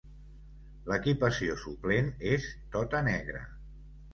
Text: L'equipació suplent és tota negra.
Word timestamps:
L'equipació 0.91 1.57
suplent 1.65 2.09
és 2.33 2.51
tota 2.77 3.03
negra. 3.13 3.45